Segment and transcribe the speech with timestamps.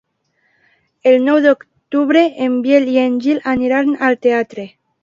[1.11, 4.69] El nou d'octubre en Biel i en Gil aniran al teatre.